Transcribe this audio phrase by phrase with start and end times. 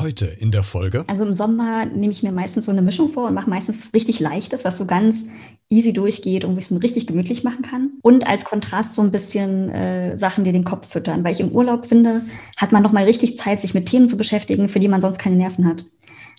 [0.00, 1.04] heute in der Folge?
[1.06, 3.94] Also im Sommer nehme ich mir meistens so eine Mischung vor und mache meistens was
[3.94, 5.28] richtig Leichtes, was so ganz
[5.68, 7.90] easy durchgeht und wo ich es mir richtig gemütlich machen kann.
[8.02, 11.22] Und als Kontrast so ein bisschen äh, Sachen, die den Kopf füttern.
[11.22, 12.22] Weil ich im Urlaub finde,
[12.56, 15.36] hat man nochmal richtig Zeit, sich mit Themen zu beschäftigen, für die man sonst keine
[15.36, 15.84] Nerven hat.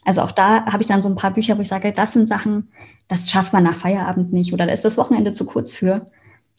[0.03, 2.27] Also auch da habe ich dann so ein paar Bücher, wo ich sage, das sind
[2.27, 2.69] Sachen,
[3.07, 6.07] das schafft man nach Feierabend nicht oder da ist das Wochenende zu kurz für.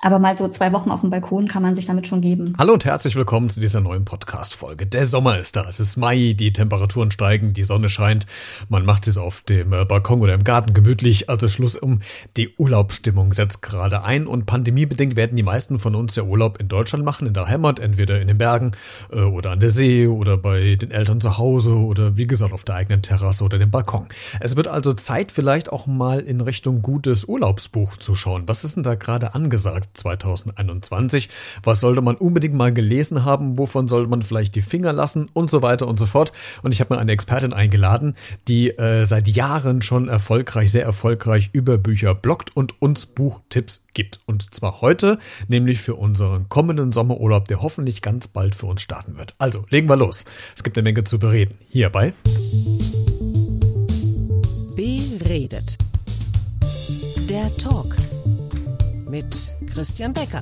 [0.05, 2.55] Aber mal so zwei Wochen auf dem Balkon kann man sich damit schon geben.
[2.59, 4.85] Hallo und herzlich willkommen zu dieser neuen Podcast-Folge.
[4.85, 5.65] Der Sommer ist da.
[5.69, 8.27] Es ist Mai, die Temperaturen steigen, die Sonne scheint.
[8.69, 11.31] Man macht es auf dem äh, Balkon oder im Garten gemütlich.
[11.31, 12.01] Also Schluss um.
[12.37, 16.67] Die Urlaubsstimmung setzt gerade ein und pandemiebedingt werden die meisten von uns ja Urlaub in
[16.67, 18.73] Deutschland machen, in der Heimat, entweder in den Bergen
[19.13, 22.65] äh, oder an der See oder bei den Eltern zu Hause oder wie gesagt auf
[22.65, 24.09] der eigenen Terrasse oder dem Balkon.
[24.41, 28.49] Es wird also Zeit, vielleicht auch mal in Richtung gutes Urlaubsbuch zu schauen.
[28.49, 29.92] Was ist denn da gerade angesagt?
[29.95, 31.29] 2021.
[31.63, 33.59] Was sollte man unbedingt mal gelesen haben?
[33.59, 35.27] Wovon sollte man vielleicht die Finger lassen?
[35.33, 36.33] Und so weiter und so fort.
[36.63, 38.15] Und ich habe mir eine Expertin eingeladen,
[38.49, 44.21] die äh, seit Jahren schon erfolgreich, sehr erfolgreich über Bücher bloggt und uns Buchtipps gibt.
[44.27, 49.17] Und zwar heute, nämlich für unseren kommenden Sommerurlaub, der hoffentlich ganz bald für uns starten
[49.17, 49.35] wird.
[49.39, 50.25] Also, legen wir los.
[50.55, 51.59] Es gibt eine Menge zu bereden.
[51.69, 52.13] Hierbei.
[54.77, 55.79] Beredet.
[57.31, 58.02] Der Talk
[59.13, 60.41] mit Christian Becker.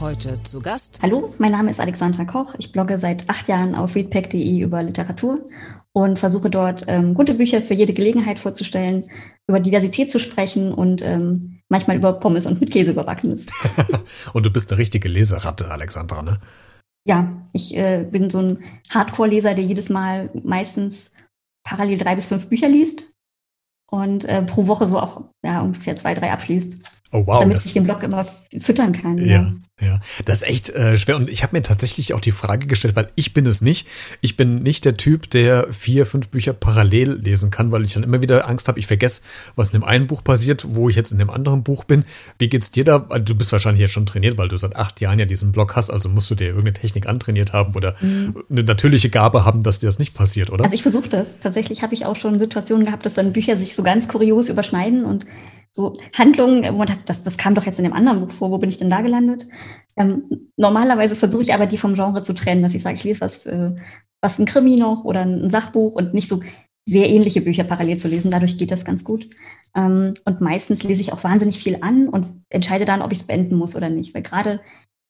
[0.00, 1.00] Heute zu Gast.
[1.02, 2.54] Hallo, mein Name ist Alexandra Koch.
[2.56, 5.46] Ich blogge seit acht Jahren auf readpack.de über Literatur
[5.92, 9.10] und versuche dort ähm, gute Bücher für jede Gelegenheit vorzustellen,
[9.46, 13.48] über Diversität zu sprechen und ähm, manchmal über Pommes und mit Käse überbackenes.
[14.32, 16.40] und du bist eine richtige Leseratte, Alexandra, ne?
[17.06, 21.16] Ja, ich äh, bin so ein Hardcore-Leser, der jedes Mal meistens
[21.62, 23.19] parallel drei bis fünf Bücher liest
[23.90, 26.99] und äh, pro Woche so auch ja, ungefähr zwei, drei abschließt.
[27.12, 27.40] Oh wow.
[27.40, 28.26] Damit ich den Blog immer
[28.60, 29.18] füttern kann.
[29.18, 29.52] Ja, ja.
[29.80, 31.16] Ja, das ist echt äh, schwer.
[31.16, 33.88] Und ich habe mir tatsächlich auch die Frage gestellt, weil ich bin es nicht.
[34.20, 38.02] Ich bin nicht der Typ, der vier, fünf Bücher parallel lesen kann, weil ich dann
[38.02, 39.22] immer wieder Angst habe, ich vergesse,
[39.56, 42.04] was in dem einen Buch passiert, wo ich jetzt in dem anderen Buch bin.
[42.38, 42.98] Wie geht's dir da?
[42.98, 45.90] Du bist wahrscheinlich jetzt schon trainiert, weil du seit acht Jahren ja diesen Blog hast,
[45.90, 48.44] also musst du dir irgendeine Technik antrainiert haben oder mhm.
[48.50, 50.64] eine natürliche Gabe haben, dass dir das nicht passiert, oder?
[50.64, 51.38] Also ich versuche das.
[51.38, 55.06] Tatsächlich habe ich auch schon Situationen gehabt, dass dann Bücher sich so ganz kurios überschneiden
[55.06, 55.24] und
[55.72, 58.50] so Handlungen, wo man sagt, das, das kam doch jetzt in dem anderen Buch vor,
[58.50, 59.46] wo bin ich denn da gelandet?
[59.96, 63.20] Ähm, normalerweise versuche ich aber, die vom Genre zu trennen, dass ich sage, ich lese
[63.20, 63.74] was, äh,
[64.20, 66.40] was ein Krimi noch oder ein Sachbuch und nicht so
[66.88, 68.30] sehr ähnliche Bücher parallel zu lesen.
[68.30, 69.28] Dadurch geht das ganz gut.
[69.76, 73.26] Ähm, und meistens lese ich auch wahnsinnig viel an und entscheide dann, ob ich es
[73.26, 74.14] beenden muss oder nicht.
[74.14, 74.60] Weil gerade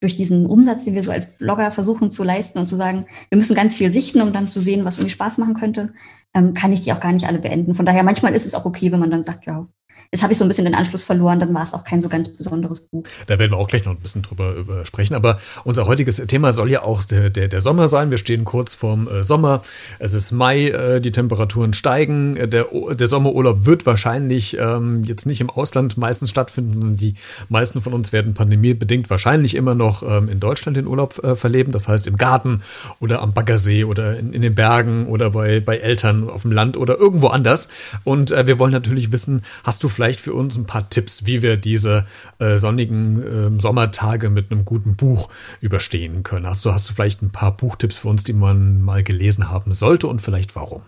[0.03, 3.37] durch diesen Umsatz, den wir so als Blogger versuchen zu leisten und zu sagen, wir
[3.37, 5.93] müssen ganz viel sichten, um dann zu sehen, was irgendwie Spaß machen könnte,
[6.35, 7.75] ähm, kann ich die auch gar nicht alle beenden.
[7.75, 9.67] Von daher manchmal ist es auch okay, wenn man dann sagt, ja,
[10.13, 12.09] Jetzt habe ich so ein bisschen den Anschluss verloren, dann war es auch kein so
[12.09, 13.05] ganz besonderes Buch.
[13.29, 15.15] Da werden wir auch gleich noch ein bisschen drüber über sprechen.
[15.15, 18.11] Aber unser heutiges Thema soll ja auch der, der, der Sommer sein.
[18.11, 19.63] Wir stehen kurz vorm äh, Sommer.
[20.01, 22.35] Es ist Mai, äh, die Temperaturen steigen.
[22.51, 27.15] Der, der Sommerurlaub wird wahrscheinlich ähm, jetzt nicht im Ausland meistens stattfinden, die
[27.49, 31.71] meisten von uns werden pandemiebedingt wahrscheinlich immer noch ähm, in Deutschland den Urlaub äh, verleben.
[31.71, 32.63] Das heißt im Garten
[32.99, 36.77] oder am Baggersee oder in, in den Bergen oder bei, bei Eltern auf dem Land
[36.77, 37.69] oder irgendwo anders.
[38.03, 41.27] Und äh, wir wollen natürlich wissen, hast du vielleicht vielleicht für uns ein paar Tipps,
[41.27, 42.07] wie wir diese
[42.39, 45.29] äh, sonnigen äh, Sommertage mit einem guten Buch
[45.61, 46.47] überstehen können.
[46.47, 49.73] Hast du, hast du vielleicht ein paar Buchtipps für uns, die man mal gelesen haben
[49.73, 50.81] sollte und vielleicht warum?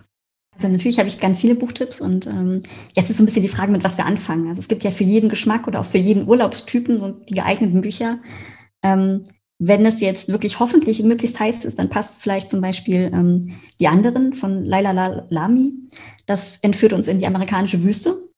[0.55, 2.63] Also natürlich habe ich ganz viele Buchtipps und ähm,
[2.95, 4.47] jetzt ist so ein bisschen die Frage, mit was wir anfangen.
[4.47, 7.81] Also es gibt ja für jeden Geschmack oder auch für jeden Urlaubstypen so die geeigneten
[7.81, 8.17] Bücher.
[8.81, 9.25] Ähm,
[9.59, 13.87] wenn es jetzt wirklich hoffentlich möglichst heiß ist, dann passt vielleicht zum Beispiel ähm, Die
[13.87, 15.73] anderen von Laila Lami.
[16.25, 18.32] Das entführt uns in die amerikanische Wüste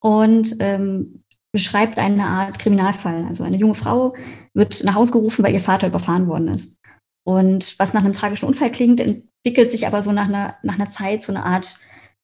[0.00, 3.24] und ähm, beschreibt eine Art Kriminalfall.
[3.28, 4.14] Also eine junge Frau
[4.52, 6.80] wird nach Hause gerufen, weil ihr Vater überfahren worden ist.
[7.24, 10.88] Und was nach einem tragischen Unfall klingt, entwickelt sich aber so nach einer, nach einer
[10.88, 11.78] Zeit so eine Art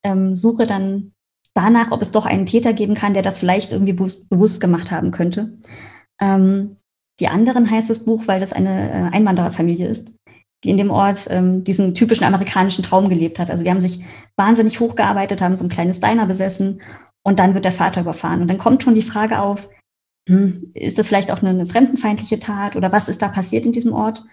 [0.04, 1.12] ähm, Suche dann
[1.54, 5.10] danach, ob es doch einen Täter geben kann, der das vielleicht irgendwie bewusst, gemacht haben
[5.10, 5.52] könnte.
[6.20, 6.74] Ähm,
[7.20, 10.16] die anderen heißt das Buch, weil das eine äh, Einwandererfamilie ist,
[10.64, 13.50] die in dem Ort ähm, diesen typischen amerikanischen Traum gelebt hat.
[13.50, 14.04] Also die haben sich
[14.36, 16.80] wahnsinnig hochgearbeitet, haben so ein kleines Diner besessen
[17.24, 18.42] und dann wird der Vater überfahren.
[18.42, 19.68] Und dann kommt schon die Frage auf,
[20.28, 23.92] hm, ist das vielleicht auch eine, fremdenfeindliche Tat oder was ist da passiert in diesem
[23.92, 24.24] Ort?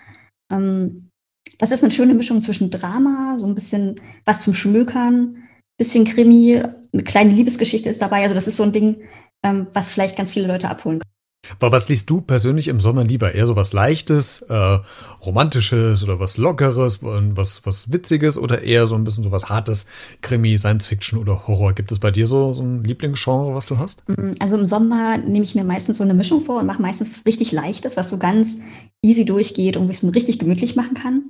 [0.51, 1.09] Ähm,
[1.57, 5.47] das ist eine schöne Mischung zwischen Drama, so ein bisschen was zum Schmökern,
[5.77, 6.61] bisschen Krimi,
[6.93, 8.23] eine kleine Liebesgeschichte ist dabei.
[8.23, 9.03] Also das ist so ein Ding,
[9.43, 11.09] ähm, was vielleicht ganz viele Leute abholen kann.
[11.57, 13.33] Aber was liest du persönlich im Sommer lieber?
[13.33, 14.79] Eher so was Leichtes, äh,
[15.25, 19.87] Romantisches oder was Lockeres, was, was Witziges oder eher so ein bisschen so was Hartes,
[20.21, 21.73] Krimi, Science Fiction oder Horror?
[21.73, 24.07] Gibt es bei dir so, so ein Lieblingsgenre, was du hast?
[24.07, 27.09] Mm, also im Sommer nehme ich mir meistens so eine Mischung vor und mache meistens
[27.09, 28.61] was richtig Leichtes, was so ganz
[29.01, 31.23] easy durchgeht und wo ich es mir richtig gemütlich machen kann.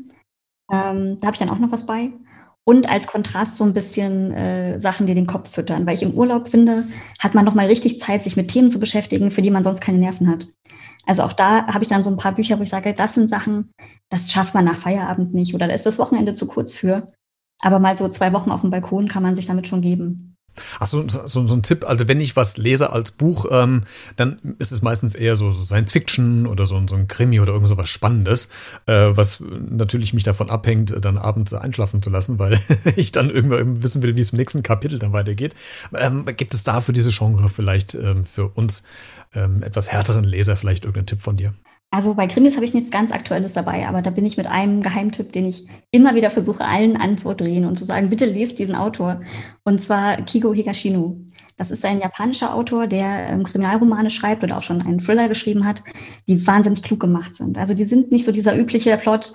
[0.72, 2.12] Ähm, da habe ich dann auch noch was bei.
[2.70, 5.88] Und als Kontrast so ein bisschen äh, Sachen, die den Kopf füttern.
[5.88, 6.84] Weil ich im Urlaub finde,
[7.18, 9.82] hat man noch mal richtig Zeit, sich mit Themen zu beschäftigen, für die man sonst
[9.82, 10.46] keine Nerven hat.
[11.08, 13.28] Also auch da habe ich dann so ein paar Bücher, wo ich sage, das sind
[13.28, 13.72] Sachen,
[14.12, 17.08] das schafft man nach Feierabend nicht oder da ist das Wochenende zu kurz für.
[17.60, 20.29] Aber mal so zwei Wochen auf dem Balkon kann man sich damit schon geben.
[20.80, 23.84] Ach so, so, ein Tipp, also wenn ich was lese als Buch, ähm,
[24.16, 27.54] dann ist es meistens eher so, so Science Fiction oder so, so ein Krimi oder
[27.54, 28.50] irgend so was Spannendes,
[28.86, 32.60] äh, was natürlich mich davon abhängt, dann abends einschlafen zu lassen, weil
[32.96, 35.56] ich dann irgendwann wissen will, wie es im nächsten Kapitel dann weitergeht.
[35.98, 38.84] Ähm, gibt es da für diese Genre vielleicht ähm, für uns
[39.34, 41.54] ähm, etwas härteren Leser vielleicht irgendeinen Tipp von dir?
[41.92, 44.84] Also bei Krimis habe ich nichts ganz Aktuelles dabei, aber da bin ich mit einem
[44.84, 49.22] Geheimtipp, den ich immer wieder versuche, allen anzudrehen und zu sagen, bitte lest diesen Autor.
[49.64, 51.20] Und zwar Kigo Higashino.
[51.58, 55.66] Das ist ein japanischer Autor, der ähm, Kriminalromane schreibt oder auch schon einen Thriller geschrieben
[55.66, 55.84] hat,
[56.28, 57.58] die wahnsinnig klug gemacht sind.
[57.58, 59.34] Also die sind nicht so dieser übliche Plot,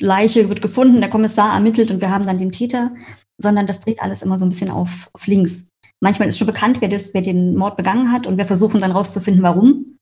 [0.00, 2.92] Leiche wird gefunden, der Kommissar ermittelt und wir haben dann den Täter,
[3.38, 5.70] sondern das dreht alles immer so ein bisschen auf, auf links.
[6.00, 8.92] Manchmal ist schon bekannt, wer, das, wer den Mord begangen hat und wir versuchen dann
[8.92, 9.93] rauszufinden, warum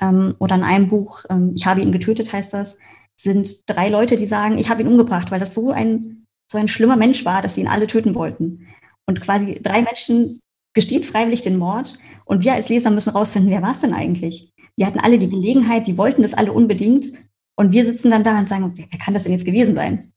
[0.00, 2.80] ähm, oder in einem Buch, ähm, ich habe ihn getötet, heißt das,
[3.16, 6.68] sind drei Leute, die sagen, ich habe ihn umgebracht, weil das so ein, so ein
[6.68, 8.68] schlimmer Mensch war, dass sie ihn alle töten wollten.
[9.06, 10.40] Und quasi drei Menschen
[10.74, 14.52] gestehen freiwillig den Mord und wir als Leser müssen rausfinden, wer war es denn eigentlich?
[14.78, 17.12] Die hatten alle die Gelegenheit, die wollten das alle unbedingt
[17.56, 20.12] und wir sitzen dann da und sagen, wer, kann das denn jetzt gewesen sein?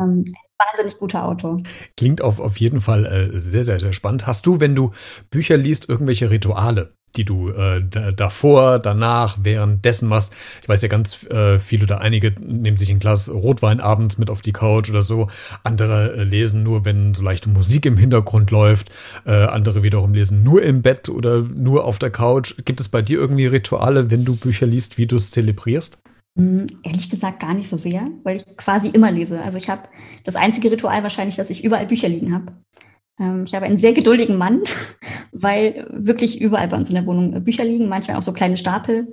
[0.00, 0.24] Ähm,
[0.58, 1.62] wahnsinnig guter Autor.
[1.96, 4.26] Klingt auf, auf jeden Fall äh, sehr, sehr, sehr spannend.
[4.26, 4.92] Hast du, wenn du
[5.30, 6.94] Bücher liest, irgendwelche Rituale?
[7.16, 7.82] Die du äh,
[8.14, 10.32] davor, danach, währenddessen machst.
[10.62, 14.30] Ich weiß ja ganz äh, viele oder einige nehmen sich ein Glas Rotwein abends mit
[14.30, 15.28] auf die Couch oder so.
[15.62, 18.90] Andere äh, lesen nur, wenn so leichte Musik im Hintergrund läuft.
[19.26, 22.54] Äh, andere wiederum lesen nur im Bett oder nur auf der Couch.
[22.64, 25.98] Gibt es bei dir irgendwie Rituale, wenn du Bücher liest, wie du es zelebrierst?
[26.36, 29.40] Hm, ehrlich gesagt gar nicht so sehr, weil ich quasi immer lese.
[29.42, 29.88] Also ich habe
[30.24, 32.52] das einzige Ritual wahrscheinlich, dass ich überall Bücher liegen habe.
[33.18, 34.62] Ähm, ich habe einen sehr geduldigen Mann,
[35.32, 39.12] weil wirklich überall bei uns in der Wohnung Bücher liegen, manchmal auch so kleine Stapel.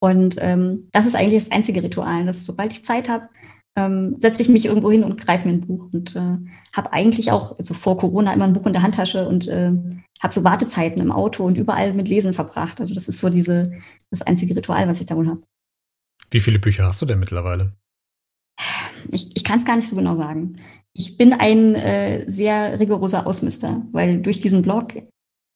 [0.00, 3.28] Und ähm, das ist eigentlich das einzige Ritual, dass sobald ich Zeit habe,
[3.76, 6.38] ähm, setze ich mich irgendwo hin und greife mir ein Buch und äh,
[6.72, 9.72] habe eigentlich auch also vor Corona immer ein Buch in der Handtasche und äh,
[10.20, 12.80] habe so Wartezeiten im Auto und überall mit Lesen verbracht.
[12.80, 13.72] Also das ist so diese
[14.10, 15.42] das einzige Ritual, was ich da wohl habe.
[16.30, 17.72] Wie viele Bücher hast du denn mittlerweile?
[19.10, 20.56] Ich, ich kann es gar nicht so genau sagen.
[20.92, 24.94] Ich bin ein äh, sehr rigoroser Ausmister, weil durch diesen Blog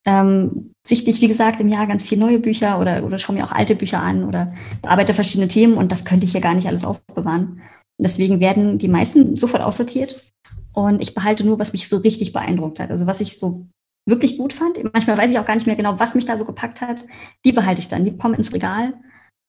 [0.07, 3.45] ähm, sichte ich, wie gesagt, im Jahr ganz viele neue Bücher oder, oder schaue mir
[3.45, 6.69] auch alte Bücher an oder bearbeite verschiedene Themen und das könnte ich hier gar nicht
[6.69, 7.63] alles aufbewahren.
[7.99, 10.31] Deswegen werden die meisten sofort aussortiert
[10.73, 12.91] und ich behalte nur, was mich so richtig beeindruckt hat.
[12.91, 13.67] Also was ich so
[14.07, 14.83] wirklich gut fand.
[14.93, 17.05] Manchmal weiß ich auch gar nicht mehr genau, was mich da so gepackt hat.
[17.45, 18.05] Die behalte ich dann.
[18.05, 18.95] Die kommen ins Regal.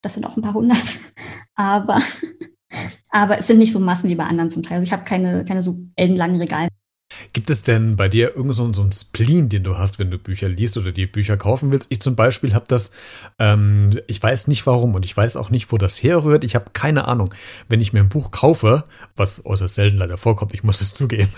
[0.02, 0.98] Das sind auch ein paar hundert.
[1.56, 2.00] Aber
[3.10, 4.76] aber es sind nicht so Massen wie bei anderen zum Teil.
[4.76, 6.70] Also ich habe keine, keine so ellenlangen Regale.
[7.34, 10.50] Gibt es denn bei dir irgend so, einen Spleen, den du hast, wenn du Bücher
[10.50, 11.92] liest oder die Bücher kaufen willst?
[11.92, 12.92] Ich zum Beispiel habe das,
[13.40, 16.44] ähm, ich weiß nicht warum und ich weiß auch nicht, wo das herrührt.
[16.44, 17.34] Ich habe keine Ahnung.
[17.70, 18.84] Wenn ich mir ein Buch kaufe,
[19.16, 21.30] was äußerst selten leider vorkommt, ich muss es zugeben,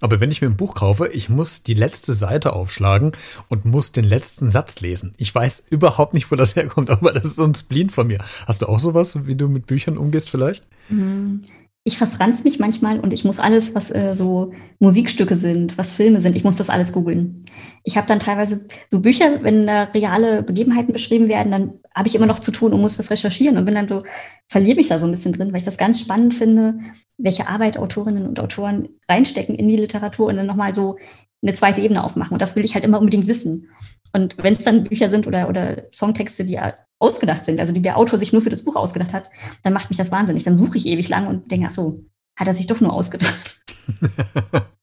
[0.00, 3.12] aber wenn ich mir ein Buch kaufe, ich muss die letzte Seite aufschlagen
[3.48, 5.14] und muss den letzten Satz lesen.
[5.16, 8.18] Ich weiß überhaupt nicht, wo das herkommt, aber das ist so ein Spleen von mir.
[8.46, 10.66] Hast du auch sowas, wie du mit Büchern umgehst vielleicht?
[10.88, 11.42] Mhm
[11.86, 16.20] ich verfranz mich manchmal und ich muss alles, was äh, so Musikstücke sind, was Filme
[16.20, 17.44] sind, ich muss das alles googeln.
[17.84, 22.16] Ich habe dann teilweise so Bücher, wenn da reale Begebenheiten beschrieben werden, dann habe ich
[22.16, 24.02] immer noch zu tun und muss das recherchieren und bin dann so,
[24.48, 26.80] verliere mich da so ein bisschen drin, weil ich das ganz spannend finde,
[27.18, 30.96] welche Arbeit Autorinnen und Autoren reinstecken in die Literatur und dann nochmal so
[31.40, 32.32] eine zweite Ebene aufmachen.
[32.32, 33.68] Und das will ich halt immer unbedingt wissen.
[34.12, 36.58] Und wenn es dann Bücher sind oder, oder Songtexte, die
[36.98, 39.30] ausgedacht sind, also die der Autor sich nur für das Buch ausgedacht hat,
[39.62, 40.44] dann macht mich das wahnsinnig.
[40.44, 42.04] Dann suche ich ewig lang und denke, ach so,
[42.38, 43.64] hat er sich doch nur ausgedacht.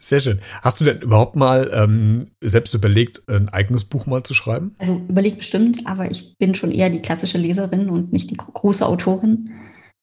[0.00, 0.40] Sehr schön.
[0.62, 4.74] Hast du denn überhaupt mal ähm, selbst überlegt, ein eigenes Buch mal zu schreiben?
[4.78, 8.84] Also überlegt bestimmt, aber ich bin schon eher die klassische Leserin und nicht die große
[8.84, 9.50] Autorin.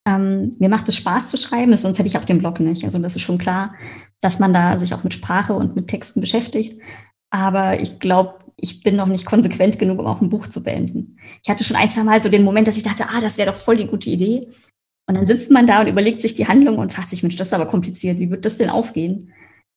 [0.07, 2.85] Ähm, mir macht es Spaß zu schreiben, sonst hätte ich auch den Blog nicht.
[2.85, 3.75] Also das ist schon klar,
[4.21, 6.81] dass man da sich auch mit Sprache und mit Texten beschäftigt.
[7.29, 11.17] Aber ich glaube, ich bin noch nicht konsequent genug, um auch ein Buch zu beenden.
[11.43, 13.51] Ich hatte schon ein, zwei Mal so den Moment, dass ich dachte, ah, das wäre
[13.51, 14.47] doch voll die gute Idee.
[15.07, 17.49] Und dann sitzt man da und überlegt sich die Handlung und fasst sich, Mensch, das
[17.49, 18.19] ist aber kompliziert.
[18.19, 19.31] Wie wird das denn aufgehen?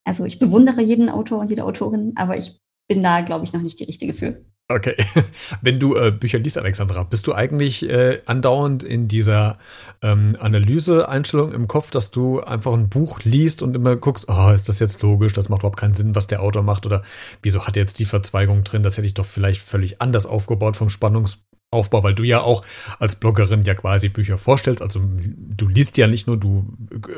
[0.04, 2.58] Also ich bewundere jeden Autor und jede Autorin, aber ich
[2.88, 4.44] bin da, glaube ich, noch nicht die richtige für.
[4.70, 4.94] Okay.
[5.62, 9.58] Wenn du äh, Bücher liest, Alexandra, bist du eigentlich äh, andauernd in dieser
[10.00, 14.68] ähm, Analyse-Einstellung im Kopf, dass du einfach ein Buch liest und immer guckst, oh, ist
[14.68, 17.02] das jetzt logisch, das macht überhaupt keinen Sinn, was der Autor macht oder
[17.42, 20.76] wieso hat er jetzt die Verzweigung drin, das hätte ich doch vielleicht völlig anders aufgebaut
[20.76, 22.64] vom Spannungs Aufbau, weil du ja auch
[22.98, 24.82] als Bloggerin ja quasi Bücher vorstellst.
[24.82, 26.64] Also du liest ja nicht nur, du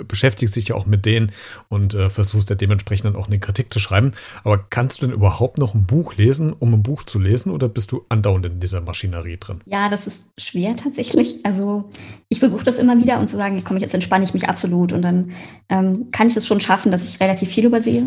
[0.07, 1.33] beschäftigst dich ja auch mit denen
[1.71, 4.13] und äh, versuchst ja dementsprechend dann auch eine Kritik zu schreiben.
[4.45, 7.67] Aber kannst du denn überhaupt noch ein Buch lesen, um ein Buch zu lesen oder
[7.67, 9.63] bist du andauernd in dieser Maschinerie drin?
[9.65, 11.41] Ja, das ist schwer tatsächlich.
[11.45, 11.89] Also
[12.29, 15.01] ich versuche das immer wieder und zu sagen, komm, jetzt entspanne ich mich absolut und
[15.01, 15.33] dann
[15.71, 18.03] ähm, kann ich es schon schaffen, dass ich relativ viel übersehe.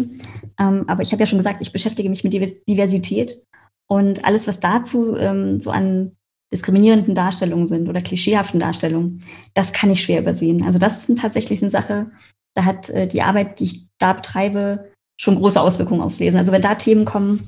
[0.60, 2.34] Ähm, aber ich habe ja schon gesagt, ich beschäftige mich mit
[2.70, 3.42] Diversität
[3.88, 6.12] und alles, was dazu ähm, so an
[6.52, 9.20] diskriminierenden Darstellungen sind oder klischeehaften Darstellungen,
[9.54, 10.64] das kann ich schwer übersehen.
[10.64, 12.12] Also das ist tatsächlich eine Sache,
[12.56, 16.38] da hat äh, die Arbeit, die ich da betreibe, schon große Auswirkungen aufs Lesen.
[16.38, 17.44] Also wenn da Themen kommen,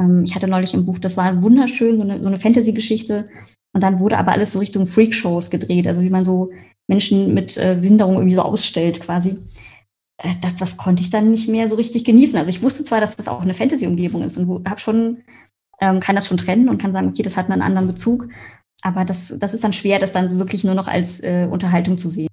[0.00, 3.28] ähm, ich hatte neulich ein Buch, das war wunderschön, so eine, so eine Fantasy-Geschichte,
[3.74, 6.50] und dann wurde aber alles so Richtung Freakshows gedreht, also wie man so
[6.88, 9.36] Menschen mit äh, Behinderung irgendwie so ausstellt quasi.
[10.22, 12.38] Äh, das, das konnte ich dann nicht mehr so richtig genießen.
[12.38, 15.18] Also ich wusste zwar, dass das auch eine Fantasy-Umgebung ist und habe schon
[15.80, 18.28] ähm, kann das schon trennen und kann sagen, okay, das hat einen anderen Bezug.
[18.82, 22.08] Aber das, das ist dann schwer, das dann wirklich nur noch als äh, Unterhaltung zu
[22.08, 22.28] sehen.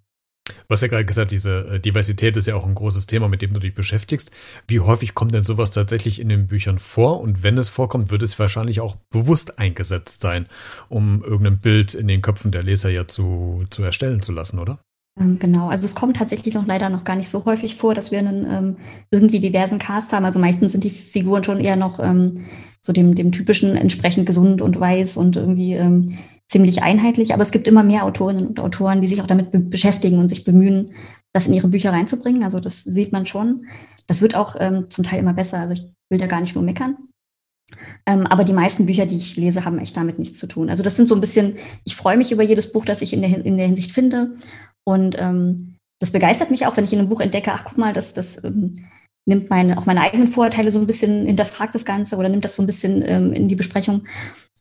[0.67, 3.41] Du hast ja gerade gesagt, diese äh, Diversität ist ja auch ein großes Thema, mit
[3.41, 4.31] dem du dich beschäftigst.
[4.67, 7.21] Wie häufig kommt denn sowas tatsächlich in den Büchern vor?
[7.21, 10.47] Und wenn es vorkommt, wird es wahrscheinlich auch bewusst eingesetzt sein,
[10.89, 14.79] um irgendein Bild in den Köpfen der Leser ja zu, zu erstellen zu lassen, oder?
[15.19, 18.11] Ähm, genau, also es kommt tatsächlich noch leider noch gar nicht so häufig vor, dass
[18.11, 18.77] wir einen ähm,
[19.11, 20.25] irgendwie diversen Cast haben.
[20.25, 22.45] Also meistens sind die Figuren schon eher noch ähm,
[22.85, 27.33] so dem, dem typischen entsprechend gesund und weiß und irgendwie ähm, ziemlich einheitlich.
[27.33, 30.27] Aber es gibt immer mehr Autorinnen und Autoren, die sich auch damit be beschäftigen und
[30.27, 30.91] sich bemühen,
[31.33, 32.43] das in ihre Bücher reinzubringen.
[32.43, 33.65] Also das sieht man schon.
[34.05, 35.57] Das wird auch ähm, zum Teil immer besser.
[35.61, 36.95] Also ich will da gar nicht nur meckern.
[38.05, 40.69] Ähm, aber die meisten Bücher, die ich lese, haben echt damit nichts zu tun.
[40.69, 43.21] Also das sind so ein bisschen, ich freue mich über jedes Buch, das ich in
[43.21, 44.35] der, in der Hinsicht finde.
[44.83, 47.93] Und ähm, das begeistert mich auch, wenn ich in einem Buch entdecke, ach guck mal,
[47.93, 48.73] das, das ähm,
[49.25, 52.55] nimmt meine, auch meine eigenen Vorurteile so ein bisschen, hinterfragt das Ganze oder nimmt das
[52.55, 54.05] so ein bisschen ähm, in die Besprechung.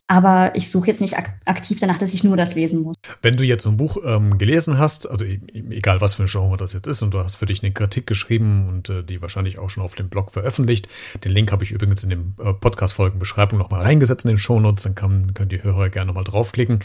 [0.07, 2.95] Aber ich suche jetzt nicht ak aktiv danach, dass ich nur das lesen muss.
[3.23, 6.59] Wenn du jetzt ein Buch ähm, gelesen hast, also e-, egal was für ein Genre
[6.59, 9.59] das jetzt ist, und du hast für dich eine Kritik geschrieben und äh, die wahrscheinlich
[9.59, 10.89] auch schon auf dem Blog veröffentlicht.
[11.25, 14.95] Den Link habe ich übrigens in dem äh, Podcast-Folgenbeschreibung nochmal reingesetzt in den Shownotes, dann
[14.95, 16.81] kann, können die Hörer gerne nochmal draufklicken.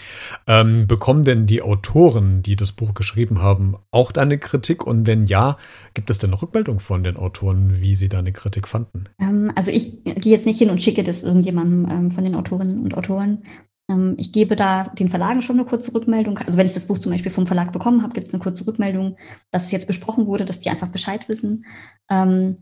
[0.48, 4.88] Ähm, bekommen denn die Autoren, die das Buch geschrieben haben, auch deine Kritik?
[4.88, 5.58] Und wenn ja,
[5.94, 9.10] gibt es denn eine Rückmeldung von den Autoren, wie sie deine Kritik fanden?
[9.20, 12.80] Ähm, also ich gehe jetzt nicht hin und schicke das irgendjemandem ähm, von den Autorinnen
[12.80, 13.44] und Autoren Autoren.
[13.90, 16.38] Ähm, ich gebe da den Verlagen schon eine kurze Rückmeldung.
[16.40, 18.66] Also wenn ich das Buch zum Beispiel vom Verlag bekommen habe, gibt es eine kurze
[18.68, 19.18] Rückmeldung,
[19.52, 21.66] dass es jetzt besprochen wurde, dass die einfach Bescheid wissen.
[22.10, 22.58] Ähm,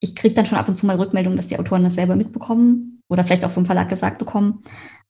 [0.00, 3.02] ich kriege dann schon ab und zu mal Rückmeldungen, dass die Autoren das selber mitbekommen
[3.08, 4.60] oder vielleicht auch vom Verlag gesagt bekommen.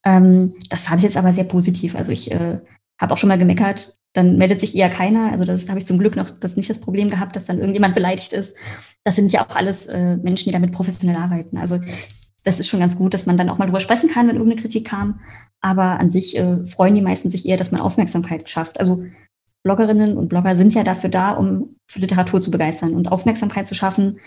[0.04, 1.94] Ähm, das habe ich jetzt aber sehr positiv.
[1.94, 2.60] Also ich äh,
[2.98, 5.30] habe auch schon mal gemeckert, dann meldet sich eher keiner.
[5.30, 7.94] Also das habe ich zum Glück noch das nicht das Problem gehabt, dass dann irgendjemand
[7.94, 8.56] beleidigt ist.
[9.04, 11.58] Das sind ja auch alles äh, Menschen, die damit professionell arbeiten.
[11.58, 11.78] Also
[12.44, 14.60] das ist schon ganz gut, dass man dann auch mal drüber sprechen kann, wenn irgendeine
[14.60, 15.20] Kritik kam.
[15.60, 18.78] Aber an sich äh, freuen die meisten sich eher, dass man Aufmerksamkeit schafft.
[18.78, 19.04] Also
[19.64, 23.74] Bloggerinnen und Blogger sind ja dafür da, um für Literatur zu begeistern und Aufmerksamkeit zu
[23.74, 24.20] schaffen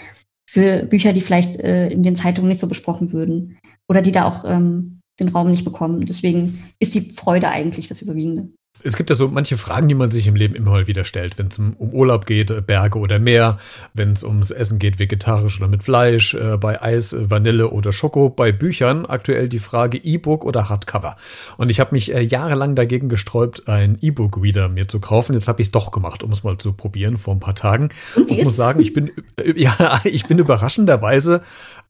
[0.49, 4.25] für Bücher, die vielleicht äh, in den Zeitungen nicht so besprochen würden oder die da
[4.25, 6.05] auch ähm, den Raum nicht bekommen.
[6.05, 8.49] Deswegen ist die Freude eigentlich das Überwiegende.
[8.83, 11.37] Es gibt ja so manche Fragen, die man sich im Leben immer mal wieder stellt,
[11.37, 13.59] wenn es um, Urlaub geht, äh, Berge oder Meer,
[13.93, 17.93] wenn es ums Essen geht, vegetarisch oder mit Fleisch, äh, bei Eis, äh, Vanille oder
[17.93, 21.15] Schoko, bei Büchern aktuell die Frage E-Book oder Hardcover.
[21.57, 25.33] Und ich habe mich äh, jahrelang dagegen gesträubt, ein E-Book-Reader mir zu kaufen.
[25.33, 27.89] Jetzt habe ich es doch gemacht, um es mal zu probieren vor ein paar Tagen.
[28.15, 31.43] Und, und muss sagen, ich bin äh, ja, ich bin überraschenderweise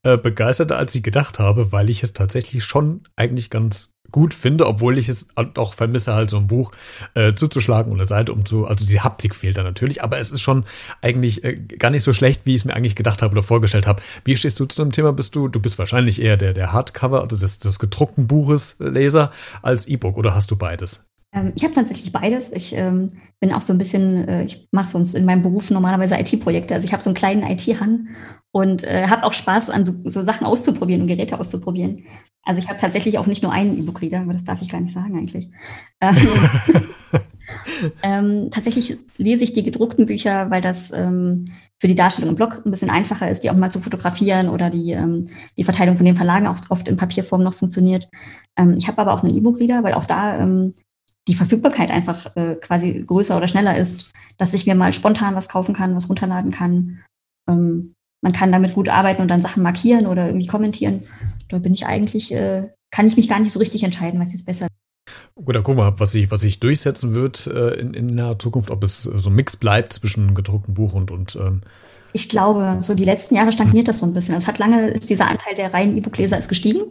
[0.04, 4.68] äh, begeisterter, als ich gedacht habe, weil ich es tatsächlich schon eigentlich ganz gut finde,
[4.68, 6.72] obwohl ich es auch vermisse, halt so ein Buch
[7.14, 10.42] äh, zuzuschlagen oder Seite um zu, also die Haptik fehlt da natürlich, aber es ist
[10.42, 10.66] schon
[11.02, 13.88] eigentlich äh, gar nicht so schlecht, wie ich es mir eigentlich gedacht habe oder vorgestellt
[13.88, 14.02] habe.
[14.26, 15.14] Wie stehst du zu dem Thema?
[15.14, 19.32] Bist du, du bist wahrscheinlich eher der, der Hardcover, also des, des gedruckten Buches Leser
[19.62, 21.11] als E-Book oder hast du beides?
[21.34, 22.52] Ähm, ich habe tatsächlich beides.
[22.52, 23.10] Ich ähm,
[23.40, 26.74] bin auch so ein bisschen, äh, ich mache sonst in meinem Beruf normalerweise IT-Projekte.
[26.74, 28.08] Also ich habe so einen kleinen IT-Hang
[28.52, 32.04] und äh, habe auch Spaß an so, so Sachen auszuprobieren und Geräte auszuprobieren.
[32.44, 34.94] Also ich habe tatsächlich auch nicht nur einen E-Book-Reader, aber das darf ich gar nicht
[34.94, 35.50] sagen eigentlich.
[36.02, 36.16] Ähm,
[38.04, 42.62] ähm, tatsächlich lese ich die gedruckten Bücher, weil das ähm, für die Darstellung im Blog
[42.66, 46.06] ein bisschen einfacher ist, die auch mal zu fotografieren oder die, ähm, die Verteilung von
[46.06, 48.10] den Verlagen auch oft in Papierform noch funktioniert.
[48.58, 50.74] Ähm, ich habe aber auch einen E-Book-Reader, weil auch da ähm,
[51.32, 55.50] die Verfügbarkeit einfach äh, quasi größer oder schneller ist, dass ich mir mal spontan was
[55.50, 57.02] kaufen kann, was runterladen kann.
[57.50, 61.04] Ähm, man kann damit gut arbeiten und dann Sachen markieren oder irgendwie kommentieren.
[61.48, 64.46] Da bin ich eigentlich äh, kann ich mich gar nicht so richtig entscheiden, was jetzt
[64.46, 64.68] besser
[65.36, 68.38] Gut, dann gucken wir mal, was sich, was sich durchsetzen wird äh, in, in der
[68.38, 71.10] Zukunft, ob es so ein Mix bleibt zwischen gedrucktem Buch und.
[71.10, 71.62] und ähm
[72.14, 74.36] ich glaube, so die letzten Jahre stagniert das so ein bisschen.
[74.36, 76.82] Es hat lange, ist dieser Anteil der reinen E-Book-Leser ist gestiegen.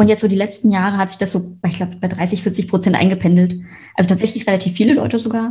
[0.00, 2.68] Und jetzt so die letzten Jahre hat sich das so, ich glaube, bei 30, 40
[2.68, 3.60] Prozent eingependelt.
[3.96, 5.50] Also tatsächlich relativ viele Leute sogar.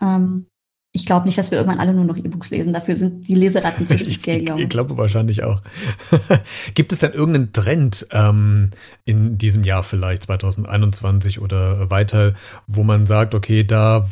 [0.00, 0.46] Ähm,
[0.92, 2.72] ich glaube nicht, dass wir irgendwann alle nur noch E-Books lesen.
[2.72, 4.64] Dafür sind die Leseratten zu speziell, glaube ich.
[4.64, 5.60] Ich glaube wahrscheinlich auch.
[6.74, 8.70] Gibt es denn irgendeinen Trend ähm,
[9.04, 12.32] in diesem Jahr vielleicht, 2021 oder weiter,
[12.66, 14.06] wo man sagt, okay, da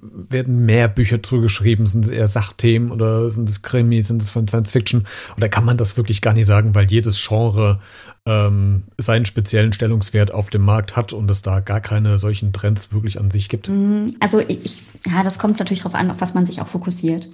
[0.00, 1.86] werden mehr Bücher zugeschrieben?
[1.86, 5.08] Sind es eher Sachthemen oder sind es Krimis, sind es von Science Fiction?
[5.36, 7.80] Oder kann man das wirklich gar nicht sagen, weil jedes Genre
[8.26, 12.92] ähm, seinen speziellen Stellungswert auf dem Markt hat und es da gar keine solchen Trends
[12.92, 13.68] wirklich an sich gibt?
[13.68, 17.28] Mm, also ich, ja, das kommt natürlich darauf an, auf was man sich auch fokussiert.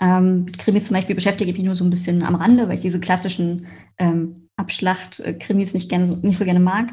[0.00, 2.80] Ähm, Krimis zum Beispiel beschäftige ich mich nur so ein bisschen am Rande, weil ich
[2.80, 3.66] diese klassischen
[3.98, 6.88] ähm, Abschlacht-Krimis nicht, nicht so gerne mag.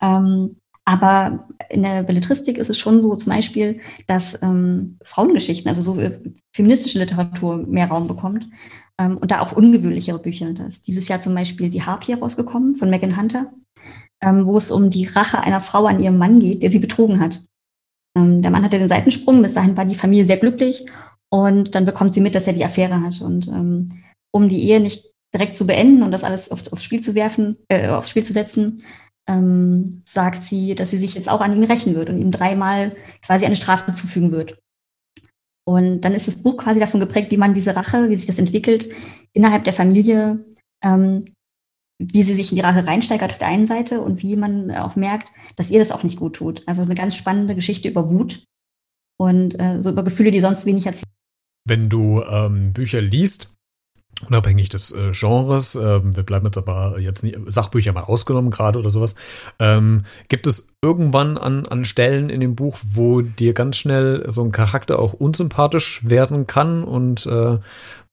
[0.00, 5.80] Ähm, aber in der Belletristik ist es schon so zum Beispiel, dass ähm, Frauengeschichten, also
[5.80, 6.18] so äh,
[6.52, 8.46] feministische Literatur mehr Raum bekommt.
[9.02, 10.52] Ähm, und da auch ungewöhnlichere Bücher.
[10.52, 13.52] Da ist dieses Jahr zum Beispiel Die Harpie rausgekommen von Megan Hunter,
[14.22, 17.20] ähm, wo es um die Rache einer Frau an ihrem Mann geht, der sie betrogen
[17.20, 17.44] hat.
[18.16, 20.84] Ähm, der Mann hatte den Seitensprung, bis dahin war die Familie sehr glücklich
[21.30, 23.20] und dann bekommt sie mit, dass er die Affäre hat.
[23.20, 27.00] Und ähm, um die Ehe nicht direkt zu beenden und das alles aufs, aufs Spiel
[27.00, 28.82] zu werfen, äh, aufs Spiel zu setzen,
[29.28, 32.94] ähm, sagt sie, dass sie sich jetzt auch an ihm rächen wird und ihm dreimal
[33.24, 34.58] quasi eine Strafe zufügen wird.
[35.64, 38.38] Und dann ist das Buch quasi davon geprägt, wie man diese Rache, wie sich das
[38.38, 38.88] entwickelt,
[39.32, 40.44] innerhalb der Familie,
[40.82, 41.24] ähm,
[41.98, 44.96] wie sie sich in die Rache reinsteigert auf der einen Seite und wie man auch
[44.96, 46.66] merkt, dass ihr das auch nicht gut tut.
[46.66, 48.44] Also eine ganz spannende Geschichte über Wut
[49.18, 51.12] und äh, so über Gefühle, die sonst wenig erzählen.
[51.64, 53.51] Wenn du ähm, Bücher liest,
[54.26, 58.78] unabhängig des äh, Genres, äh, wir bleiben jetzt aber jetzt nie, Sachbücher mal ausgenommen gerade
[58.78, 59.14] oder sowas,
[59.58, 64.42] ähm, gibt es irgendwann an, an Stellen in dem Buch, wo dir ganz schnell so
[64.42, 67.58] ein Charakter auch unsympathisch werden kann und äh,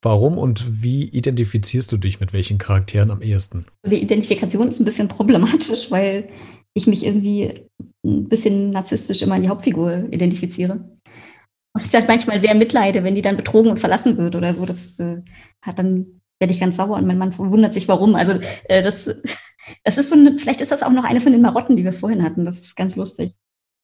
[0.02, 3.66] warum und wie identifizierst du dich mit welchen Charakteren am ehesten?
[3.86, 6.30] Die Identifikation ist ein bisschen problematisch, weil
[6.74, 7.54] ich mich irgendwie
[8.06, 10.86] ein bisschen narzisstisch immer in die Hauptfigur identifiziere.
[11.74, 14.66] Und ich dann manchmal sehr mitleide, wenn die dann betrogen und verlassen wird oder so.
[14.66, 15.22] Das äh,
[15.62, 18.16] hat dann, werde ich ganz sauer und mein Mann wundert sich, warum.
[18.16, 18.34] Also
[18.66, 19.06] äh, das,
[19.84, 21.94] das ist so eine, vielleicht ist das auch noch eine von den Marotten, die wir
[21.94, 22.46] vorhin hatten.
[22.46, 23.34] Das ist ganz lustig.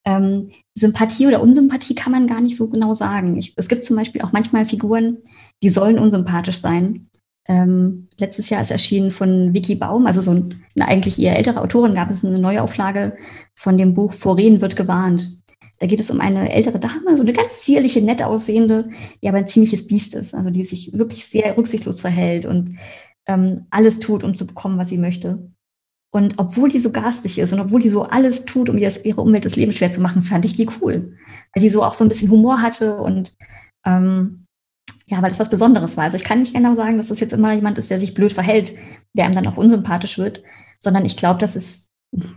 [0.08, 3.38] Ähm, Sympathie oder Unsympathie kann man gar nicht so genau sagen.
[3.38, 5.18] Ich, es gibt zum Beispiel auch manchmal Figuren,
[5.64, 7.08] die sollen unsympathisch sein.
[7.48, 11.62] Ähm, letztes Jahr ist erschienen von Vicky Baum, also so ein, eine eigentlich eher ältere
[11.62, 13.16] Autorin, gab es eine Neuauflage
[13.56, 15.44] von dem Buch Foren wird gewarnt.
[15.80, 18.88] Da geht es um eine ältere Dame, so eine ganz zierliche, nett aussehende,
[19.22, 22.78] die aber ein ziemliches Biest ist, also die sich wirklich sehr rücksichtslos verhält und
[23.28, 25.48] ähm, alles tut, um zu bekommen, was sie möchte.
[26.12, 29.44] Und obwohl die so garstig ist und obwohl die so alles tut, um ihre Umwelt
[29.44, 31.18] das Leben schwer zu machen, fand ich die cool.
[31.54, 33.36] Weil die so auch so ein bisschen Humor hatte und
[33.86, 34.46] ähm,
[35.08, 36.06] ja, weil das was Besonderes war.
[36.06, 38.32] Also ich kann nicht genau sagen, dass das jetzt immer jemand ist, der sich blöd
[38.32, 38.74] verhält,
[39.14, 40.42] der einem dann auch unsympathisch wird,
[40.80, 41.90] sondern ich glaube, dass es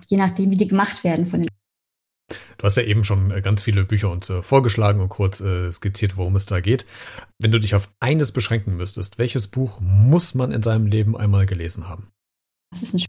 [0.08, 1.48] je nachdem, wie die gemacht werden von den
[2.58, 5.72] Du hast ja eben schon äh, ganz viele Bücher uns äh, vorgeschlagen und kurz äh,
[5.72, 6.86] skizziert, worum es da geht.
[7.38, 11.46] Wenn du dich auf eines beschränken müsstest, welches Buch muss man in seinem Leben einmal
[11.46, 12.08] gelesen haben?
[12.70, 13.04] Das ist ein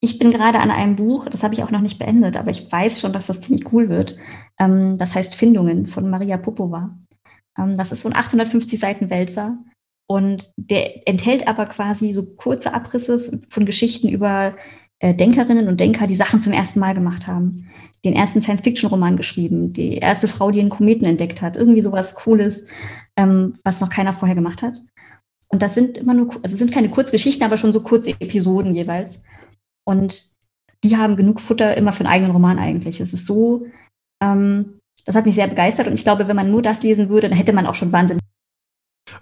[0.00, 2.70] ich bin gerade an einem Buch, das habe ich auch noch nicht beendet, aber ich
[2.70, 4.16] weiß schon, dass das ziemlich cool wird.
[4.58, 6.96] Ähm, das heißt Findungen von Maria Popova.
[7.58, 9.58] Ähm, das ist so ein 850 Seiten Wälzer
[10.08, 14.56] und der enthält aber quasi so kurze Abrisse von Geschichten über
[15.02, 17.54] Denkerinnen und Denker, die Sachen zum ersten Mal gemacht haben
[18.04, 22.68] den ersten Science-Fiction-Roman geschrieben, die erste Frau, die einen Kometen entdeckt hat, irgendwie sowas Cooles,
[23.16, 24.80] ähm, was noch keiner vorher gemacht hat.
[25.48, 29.24] Und das sind immer nur, also sind keine Kurzgeschichten, aber schon so kurze Episoden jeweils.
[29.84, 30.36] Und
[30.84, 33.00] die haben genug Futter immer für einen eigenen Roman eigentlich.
[33.00, 33.66] Es ist so,
[34.22, 37.28] ähm, das hat mich sehr begeistert und ich glaube, wenn man nur das lesen würde,
[37.28, 38.22] dann hätte man auch schon wahnsinnig.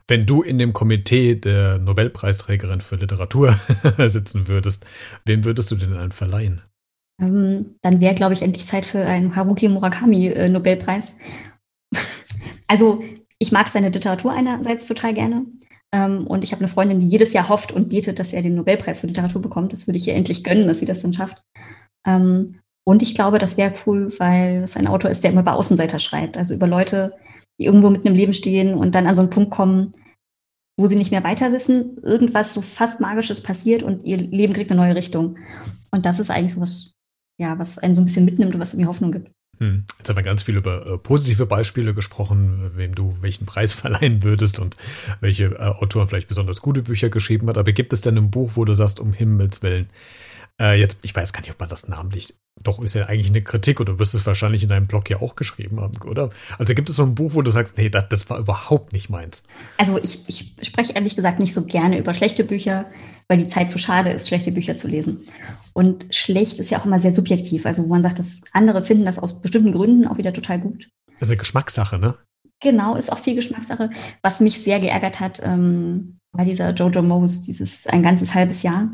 [0.09, 3.59] Wenn du in dem Komitee der Nobelpreisträgerin für Literatur
[4.07, 4.87] sitzen würdest,
[5.25, 6.63] wem würdest du denn einen verleihen?
[7.21, 11.19] ähm, dann wäre, glaube ich, endlich Zeit für einen Haruki Murakami-Nobelpreis.
[11.95, 11.99] Äh,
[12.69, 13.03] also
[13.39, 15.47] ich mag seine Literatur einerseits total gerne.
[15.93, 18.57] Ähm, und ich habe eine Freundin, die jedes Jahr hofft und betet, dass er den
[18.57, 19.73] Nobelpreis für Literatur bekommt.
[19.73, 21.43] Das würde ich ihr endlich gönnen, dass sie das dann schafft.
[22.07, 25.55] Ähm, und ich glaube, das wäre cool, weil es ein Autor ist, der immer über
[25.55, 26.37] Außenseiter schreibt.
[26.37, 27.15] Also über Leute,
[27.59, 29.93] irgendwo mitten im Leben stehen und dann an so einen Punkt kommen,
[30.79, 34.71] wo sie nicht mehr weiter wissen, irgendwas so fast Magisches passiert und ihr Leben kriegt
[34.71, 35.39] eine neue Richtung.
[35.91, 36.97] Und das ist eigentlich so was
[37.39, 39.31] ja, was einen so ein bisschen mitnimmt und was irgendwie Hoffnung gibt.
[39.59, 39.85] Hm.
[39.99, 44.23] Jetzt haben wir ganz viel über äh, positive Beispiele gesprochen, wem du welchen Preis verleihen
[44.23, 44.77] würdest und
[45.21, 47.59] welche äh, Autoren vielleicht besonders gute Bücher geschrieben hat.
[47.59, 49.89] Aber gibt es denn ein Buch, wo du sagst, um Himmels Willen,
[50.61, 53.43] Äh, jetzt, ich weiß gar nicht, ob man das namentlich, doch ist ja eigentlich eine
[53.43, 56.31] Kritik oder du wirst es wahrscheinlich in deinem Blog ja auch geschrieben haben, oder?
[56.59, 59.11] Also gibt es so ein Buch, wo du sagst, nee, das, das war überhaupt nicht
[59.11, 59.45] meins.
[59.77, 62.87] Also ich, ich spreche ehrlich gesagt nicht so gerne über schlechte Bücher,
[63.29, 65.21] weil die Zeit zu schade ist, schlechte Bücher zu lesen.
[65.75, 67.67] Und schlecht ist ja auch immer sehr subjektiv.
[67.67, 70.89] Also wo man sagt, dass andere finden das aus bestimmten Gründen auch wieder total gut.
[71.19, 72.15] Das ist eine Geschmackssache, ne?
[72.63, 73.91] Genau, ist auch viel Geschmackssache.
[74.23, 78.91] Was mich sehr geärgert hat, ähm, war dieser Jojo Mose, dieses ein ganzes halbes Jahr.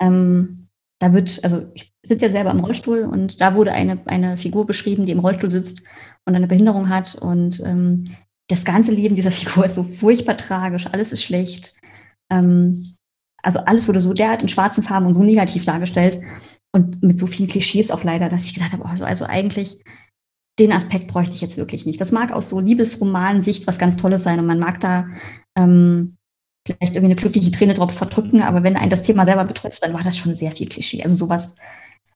[0.00, 0.68] Ähm,
[1.00, 4.66] da wird, also ich sitze ja selber im Rollstuhl und da wurde eine, eine Figur
[4.66, 5.82] beschrieben, die im Rollstuhl sitzt
[6.24, 7.14] und eine Behinderung hat.
[7.14, 8.16] Und ähm,
[8.48, 11.74] das ganze Leben dieser Figur ist so furchtbar tragisch, alles ist schlecht.
[12.30, 12.94] Ähm,
[13.42, 16.22] also alles wurde so derart in schwarzen Farben und so negativ dargestellt
[16.72, 19.82] und mit so vielen Klischees auch leider, dass ich gedacht habe, also, also eigentlich
[20.58, 22.00] den Aspekt bräuchte ich jetzt wirklich nicht.
[22.00, 25.08] Das mag aus so Liebesroman-Sicht was ganz Tolles sein und man mag da
[25.56, 26.16] ähm,
[26.66, 29.92] vielleicht irgendwie eine glückliche Träne drauf verdrücken, aber wenn ein das Thema selber betrifft, dann
[29.92, 31.02] war das schon sehr viel Klischee.
[31.02, 31.56] Also sowas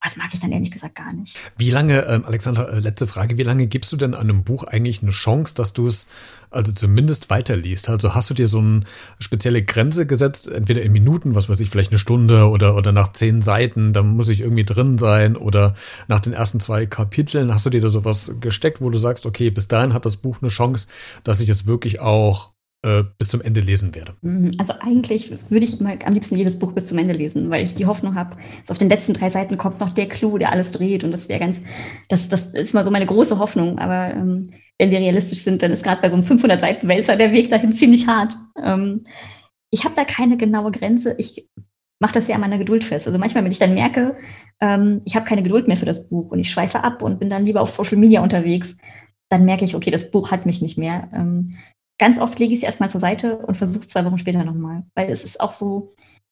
[0.03, 1.37] was mag ich dann ehrlich gesagt gar nicht.
[1.57, 5.03] Wie lange, ähm, Alexandra, äh, letzte Frage, wie lange gibst du denn einem Buch eigentlich
[5.03, 6.07] eine Chance, dass du es
[6.51, 7.89] also zumindest weiterliest?
[7.89, 8.83] Also hast du dir so eine
[9.19, 13.13] spezielle Grenze gesetzt, entweder in Minuten, was weiß ich, vielleicht eine Stunde oder, oder nach
[13.13, 15.75] zehn Seiten, da muss ich irgendwie drin sein oder
[16.07, 19.51] nach den ersten zwei Kapiteln, hast du dir da sowas gesteckt, wo du sagst, okay,
[19.51, 20.89] bis dahin hat das Buch eine Chance,
[21.25, 24.15] dass ich es wirklich auch äh, bis zum Ende lesen werde.
[24.23, 24.53] Mhm.
[24.59, 27.75] Also eigentlich würde ich mal am liebsten jedes Buch bis zum Ende lesen, weil ich
[27.75, 30.73] die Hoffnung habe, dass auf den letzten drei Seiten kommt noch der Clou, der alles
[30.73, 31.63] dreht und das wäre ganz,
[32.09, 35.73] das, das ist mal so meine große Hoffnung, aber ähm, wenn wir realistisch sind, dann
[35.73, 38.37] ist gerade bei so einem 500 Seiten Wälzer der Weg dahin ziemlich hart.
[38.63, 39.03] Ähm,
[39.71, 41.15] ich habe da keine genaue Grenze.
[41.19, 41.49] Ich
[42.01, 43.07] mache das ja an meiner Geduld fest.
[43.07, 44.13] Also manchmal, wenn ich dann merke,
[44.61, 47.29] ähm, ich habe keine Geduld mehr für das Buch und ich schweife ab und bin
[47.29, 48.79] dann lieber auf Social Media unterwegs,
[49.29, 51.11] dann merke ich, okay, das Buch hat mich nicht mehr.
[51.13, 51.57] Ähm,
[51.99, 54.85] ganz oft lege ich es erstmal zur Seite und versuche es zwei Wochen später nochmal.
[54.95, 55.91] Weil es ist auch so,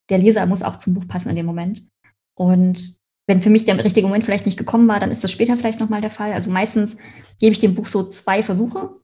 [0.09, 1.85] der Leser muss auch zum Buch passen in dem Moment.
[2.35, 5.57] Und wenn für mich der richtige Moment vielleicht nicht gekommen war, dann ist das später
[5.57, 6.33] vielleicht nochmal der Fall.
[6.33, 6.99] Also meistens
[7.39, 9.01] gebe ich dem Buch so zwei Versuche.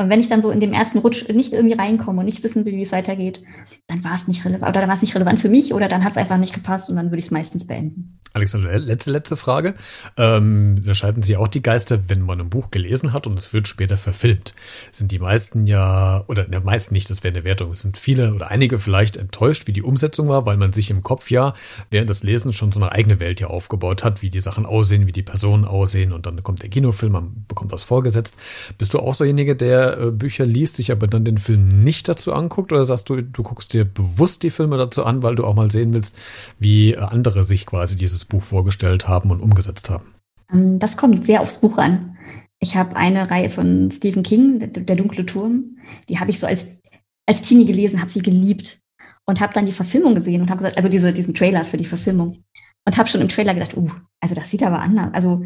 [0.00, 2.64] Und wenn ich dann so in dem ersten Rutsch nicht irgendwie reinkomme und nicht wissen
[2.64, 3.42] will, wie es weitergeht,
[3.86, 6.04] dann war es nicht relevant oder dann war es nicht relevant für mich oder dann
[6.04, 8.19] hat es einfach nicht gepasst und dann würde ich es meistens beenden.
[8.32, 9.74] Alexander, letzte, letzte Frage.
[10.16, 13.52] Ähm, da scheiden sich auch die Geister, wenn man ein Buch gelesen hat und es
[13.52, 14.54] wird später verfilmt.
[14.92, 18.50] Sind die meisten ja, oder ne, meisten nicht, das wäre eine Wertung, sind viele oder
[18.50, 21.54] einige vielleicht enttäuscht, wie die Umsetzung war, weil man sich im Kopf ja
[21.90, 25.06] während des Lesens schon so eine eigene Welt ja aufgebaut hat, wie die Sachen aussehen,
[25.06, 28.36] wie die Personen aussehen und dann kommt der Kinofilm, man bekommt was vorgesetzt.
[28.78, 32.08] Bist du auch so derjenige, der äh, Bücher liest, sich aber dann den Film nicht
[32.08, 35.44] dazu anguckt oder sagst du, du guckst dir bewusst die Filme dazu an, weil du
[35.44, 36.16] auch mal sehen willst,
[36.58, 40.14] wie andere sich quasi dieses dieses Buch vorgestellt haben und umgesetzt haben?
[40.52, 42.16] Ähm, das kommt sehr aufs Buch an.
[42.58, 45.78] Ich habe eine Reihe von Stephen King, Der dunkle Turm,
[46.08, 46.82] die habe ich so als,
[47.26, 48.80] als Teenie gelesen, habe sie geliebt
[49.26, 51.86] und habe dann die Verfilmung gesehen und habe gesagt, also diese, diesen Trailer für die
[51.86, 52.44] Verfilmung
[52.86, 53.88] und habe schon im Trailer gedacht, uh,
[54.20, 55.10] also das sieht aber anders.
[55.14, 55.42] Also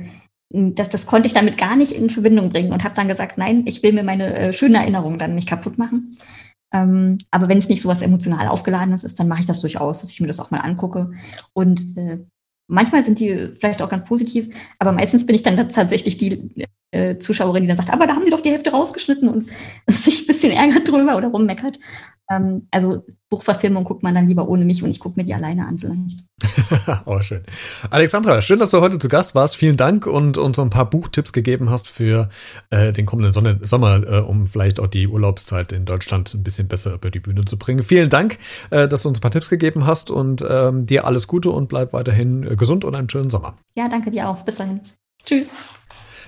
[0.51, 3.63] das, das konnte ich damit gar nicht in Verbindung bringen und habe dann gesagt, nein,
[3.67, 6.17] ich will mir meine äh, schöne Erinnerung dann nicht kaputt machen.
[6.73, 10.01] Ähm, aber wenn es nicht so was emotional aufgeladenes ist, dann mache ich das durchaus,
[10.01, 11.13] dass ich mir das auch mal angucke.
[11.53, 12.19] Und äh,
[12.67, 14.49] Manchmal sind die vielleicht auch ganz positiv,
[14.79, 16.51] aber meistens bin ich dann tatsächlich die
[16.95, 19.49] äh, Zuschauerin, die dann sagt, aber da haben sie doch die Hälfte rausgeschnitten und
[19.89, 21.79] sich ein bisschen ärgert drüber oder rummeckert.
[22.31, 25.67] Ähm, also Buchverfilmung guckt man dann lieber ohne mich und ich gucke mir die alleine
[25.67, 27.03] an vielleicht.
[27.07, 27.43] oh, schön.
[27.91, 29.57] Alexandra, schön, dass du heute zu Gast warst.
[29.57, 32.29] Vielen Dank und uns so ein paar Buchtipps gegeben hast für
[32.71, 36.69] äh, den kommenden Sonne Sommer, äh, um vielleicht auch die Urlaubszeit in Deutschland ein bisschen
[36.69, 37.83] besser über die Bühne zu bringen.
[37.83, 38.39] Vielen Dank,
[38.71, 41.69] äh, dass du uns ein paar Tipps gegeben hast und ähm, dir alles Gute und
[41.69, 43.57] bleib weiterhin äh, gesund und einen schönen Sommer.
[43.77, 44.43] Ja, danke dir auch.
[44.43, 44.81] Bis dahin.
[45.27, 45.53] Tschüss.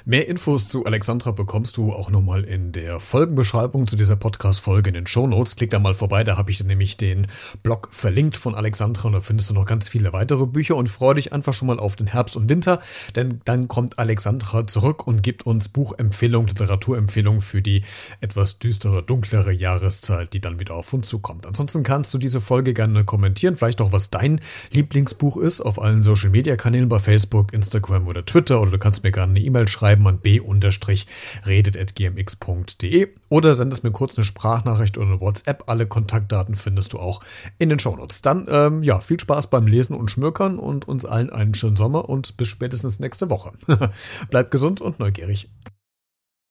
[0.09, 4.95] Mehr Infos zu Alexandra bekommst du auch nochmal in der Folgenbeschreibung zu dieser Podcast-Folge in
[4.95, 5.57] den Show Notes.
[5.57, 7.27] Klick da mal vorbei, da habe ich nämlich den
[7.65, 11.17] Blog verlinkt von Alexandra und da findest du noch ganz viele weitere Bücher und freue
[11.17, 12.81] dich einfach schon mal auf den Herbst und Winter,
[13.17, 17.83] denn dann kommt Alexandra zurück und gibt uns Buchempfehlungen, Literaturempfehlungen für die
[18.21, 21.49] etwas düstere, dunklere Jahreszeit, die dann wieder auf uns zukommt.
[21.49, 24.41] Ansonsten kannst du diese Folge gerne kommentieren, vielleicht auch was dein
[24.73, 29.03] Lieblingsbuch ist auf allen Social Media Kanälen bei Facebook, Instagram oder Twitter oder du kannst
[29.03, 35.09] mir gerne eine E-Mail schreiben schreiben an b-redet.gmx.de oder sendest mir kurz eine Sprachnachricht oder
[35.09, 35.65] eine WhatsApp.
[35.67, 37.21] Alle Kontaktdaten findest du auch
[37.59, 38.23] in den Shownotes.
[38.23, 42.09] Dann, ähm, ja, viel Spaß beim Lesen und Schmökern und uns allen einen schönen Sommer
[42.09, 43.53] und bis spätestens nächste Woche.
[44.31, 45.51] Bleibt gesund und neugierig.